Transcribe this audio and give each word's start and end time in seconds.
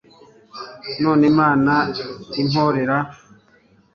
none 1.03 1.23
imana 1.31 1.73
imporera 2.41 2.97